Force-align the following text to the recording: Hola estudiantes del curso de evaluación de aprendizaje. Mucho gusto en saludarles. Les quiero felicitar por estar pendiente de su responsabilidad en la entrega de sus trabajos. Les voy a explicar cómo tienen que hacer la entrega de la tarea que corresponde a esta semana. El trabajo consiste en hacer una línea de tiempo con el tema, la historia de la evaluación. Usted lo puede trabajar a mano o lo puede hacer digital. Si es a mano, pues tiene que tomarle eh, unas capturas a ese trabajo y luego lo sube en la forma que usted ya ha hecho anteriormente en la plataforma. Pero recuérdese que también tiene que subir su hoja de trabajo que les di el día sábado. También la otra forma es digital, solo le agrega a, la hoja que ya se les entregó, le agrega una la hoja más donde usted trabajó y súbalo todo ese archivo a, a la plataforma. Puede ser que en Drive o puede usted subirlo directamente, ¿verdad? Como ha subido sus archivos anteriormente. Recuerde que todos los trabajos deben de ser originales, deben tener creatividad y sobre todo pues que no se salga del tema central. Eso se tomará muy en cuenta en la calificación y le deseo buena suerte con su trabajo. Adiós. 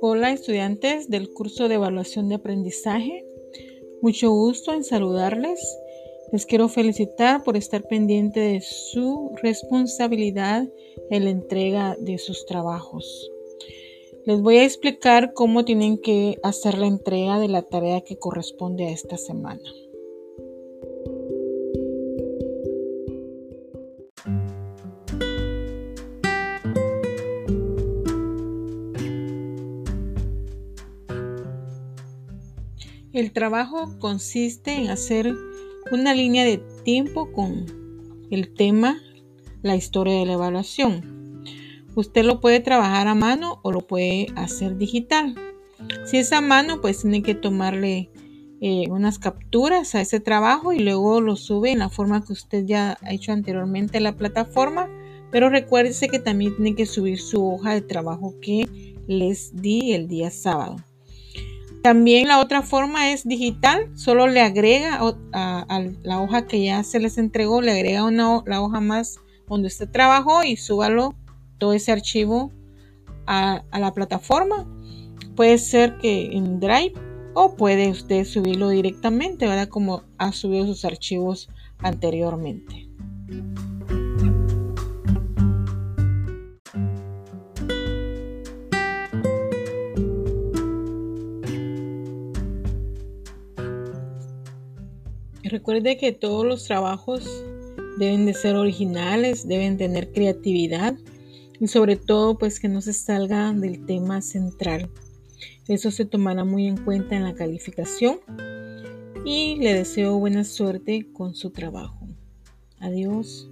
Hola 0.00 0.30
estudiantes 0.30 1.10
del 1.10 1.28
curso 1.28 1.66
de 1.66 1.74
evaluación 1.74 2.28
de 2.28 2.36
aprendizaje. 2.36 3.26
Mucho 4.00 4.30
gusto 4.30 4.72
en 4.72 4.84
saludarles. 4.84 5.58
Les 6.30 6.46
quiero 6.46 6.68
felicitar 6.68 7.42
por 7.42 7.56
estar 7.56 7.82
pendiente 7.82 8.38
de 8.38 8.60
su 8.60 9.32
responsabilidad 9.42 10.68
en 11.10 11.24
la 11.24 11.30
entrega 11.30 11.96
de 11.98 12.18
sus 12.18 12.46
trabajos. 12.46 13.28
Les 14.24 14.40
voy 14.40 14.58
a 14.58 14.64
explicar 14.64 15.32
cómo 15.32 15.64
tienen 15.64 15.98
que 15.98 16.38
hacer 16.44 16.78
la 16.78 16.86
entrega 16.86 17.40
de 17.40 17.48
la 17.48 17.62
tarea 17.62 18.00
que 18.02 18.18
corresponde 18.18 18.86
a 18.86 18.92
esta 18.92 19.16
semana. 19.16 19.62
El 33.12 33.32
trabajo 33.32 33.98
consiste 33.98 34.74
en 34.74 34.90
hacer 34.90 35.34
una 35.90 36.12
línea 36.12 36.44
de 36.44 36.58
tiempo 36.84 37.32
con 37.32 37.64
el 38.30 38.52
tema, 38.52 39.00
la 39.62 39.76
historia 39.76 40.18
de 40.18 40.26
la 40.26 40.34
evaluación. 40.34 41.42
Usted 41.94 42.22
lo 42.24 42.40
puede 42.40 42.60
trabajar 42.60 43.08
a 43.08 43.14
mano 43.14 43.60
o 43.62 43.72
lo 43.72 43.86
puede 43.86 44.26
hacer 44.36 44.76
digital. 44.76 45.34
Si 46.04 46.18
es 46.18 46.34
a 46.34 46.42
mano, 46.42 46.82
pues 46.82 47.00
tiene 47.00 47.22
que 47.22 47.34
tomarle 47.34 48.10
eh, 48.60 48.84
unas 48.90 49.18
capturas 49.18 49.94
a 49.94 50.02
ese 50.02 50.20
trabajo 50.20 50.74
y 50.74 50.80
luego 50.80 51.22
lo 51.22 51.36
sube 51.36 51.70
en 51.70 51.78
la 51.78 51.88
forma 51.88 52.22
que 52.22 52.34
usted 52.34 52.66
ya 52.66 52.98
ha 53.00 53.12
hecho 53.14 53.32
anteriormente 53.32 53.96
en 53.96 54.04
la 54.04 54.16
plataforma. 54.16 54.86
Pero 55.30 55.48
recuérdese 55.48 56.08
que 56.08 56.18
también 56.18 56.54
tiene 56.56 56.74
que 56.74 56.84
subir 56.84 57.18
su 57.18 57.54
hoja 57.54 57.72
de 57.72 57.80
trabajo 57.80 58.34
que 58.42 58.94
les 59.06 59.56
di 59.56 59.92
el 59.94 60.08
día 60.08 60.30
sábado. 60.30 60.76
También 61.88 62.28
la 62.28 62.38
otra 62.38 62.60
forma 62.60 63.12
es 63.12 63.26
digital, 63.26 63.88
solo 63.96 64.26
le 64.26 64.42
agrega 64.42 65.00
a, 65.32 65.84
la 66.02 66.20
hoja 66.20 66.46
que 66.46 66.62
ya 66.62 66.82
se 66.82 67.00
les 67.00 67.16
entregó, 67.16 67.62
le 67.62 67.72
agrega 67.72 68.04
una 68.04 68.42
la 68.44 68.60
hoja 68.60 68.80
más 68.80 69.20
donde 69.48 69.68
usted 69.68 69.88
trabajó 69.88 70.44
y 70.44 70.58
súbalo 70.58 71.14
todo 71.56 71.72
ese 71.72 71.90
archivo 71.90 72.52
a, 73.26 73.62
a 73.70 73.80
la 73.80 73.94
plataforma. 73.94 74.66
Puede 75.34 75.56
ser 75.56 75.96
que 75.96 76.26
en 76.26 76.60
Drive 76.60 76.92
o 77.32 77.56
puede 77.56 77.88
usted 77.88 78.26
subirlo 78.26 78.68
directamente, 78.68 79.46
¿verdad? 79.46 79.68
Como 79.68 80.02
ha 80.18 80.32
subido 80.32 80.66
sus 80.66 80.84
archivos 80.84 81.48
anteriormente. 81.78 82.86
Recuerde 95.48 95.96
que 95.96 96.12
todos 96.12 96.44
los 96.44 96.64
trabajos 96.64 97.24
deben 97.98 98.26
de 98.26 98.34
ser 98.34 98.54
originales, 98.54 99.48
deben 99.48 99.78
tener 99.78 100.12
creatividad 100.12 100.94
y 101.58 101.68
sobre 101.68 101.96
todo 101.96 102.36
pues 102.36 102.60
que 102.60 102.68
no 102.68 102.82
se 102.82 102.92
salga 102.92 103.52
del 103.54 103.86
tema 103.86 104.20
central. 104.20 104.90
Eso 105.66 105.90
se 105.90 106.04
tomará 106.04 106.44
muy 106.44 106.66
en 106.66 106.76
cuenta 106.76 107.16
en 107.16 107.24
la 107.24 107.34
calificación 107.34 108.18
y 109.24 109.56
le 109.56 109.72
deseo 109.72 110.18
buena 110.18 110.44
suerte 110.44 111.06
con 111.12 111.34
su 111.34 111.50
trabajo. 111.50 112.06
Adiós. 112.78 113.48